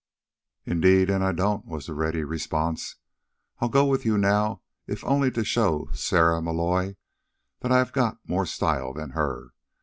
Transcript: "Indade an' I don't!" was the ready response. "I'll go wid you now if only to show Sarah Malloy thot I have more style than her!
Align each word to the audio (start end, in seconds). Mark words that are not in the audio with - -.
"Indade 0.65 1.11
an' 1.11 1.21
I 1.21 1.31
don't!" 1.31 1.67
was 1.67 1.85
the 1.85 1.93
ready 1.93 2.23
response. 2.23 2.95
"I'll 3.59 3.69
go 3.69 3.85
wid 3.85 4.03
you 4.03 4.17
now 4.17 4.63
if 4.87 5.05
only 5.05 5.29
to 5.29 5.43
show 5.45 5.91
Sarah 5.93 6.41
Malloy 6.41 6.95
thot 7.61 7.71
I 7.71 7.77
have 7.85 8.17
more 8.25 8.47
style 8.47 8.93
than 8.93 9.11
her! 9.11 9.51